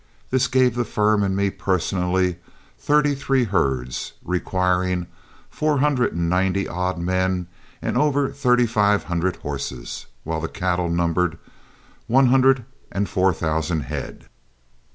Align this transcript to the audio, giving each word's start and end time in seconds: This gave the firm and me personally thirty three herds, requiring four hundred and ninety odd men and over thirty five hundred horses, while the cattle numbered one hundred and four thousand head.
This 0.31 0.47
gave 0.47 0.73
the 0.73 0.83
firm 0.83 1.21
and 1.21 1.35
me 1.35 1.51
personally 1.51 2.39
thirty 2.79 3.13
three 3.13 3.43
herds, 3.43 4.13
requiring 4.25 5.05
four 5.51 5.77
hundred 5.77 6.13
and 6.13 6.27
ninety 6.27 6.67
odd 6.67 6.97
men 6.97 7.45
and 7.83 7.95
over 7.95 8.31
thirty 8.31 8.65
five 8.65 9.03
hundred 9.03 9.35
horses, 9.35 10.07
while 10.23 10.41
the 10.41 10.47
cattle 10.47 10.89
numbered 10.89 11.37
one 12.07 12.25
hundred 12.29 12.65
and 12.91 13.07
four 13.07 13.31
thousand 13.31 13.81
head. 13.81 14.25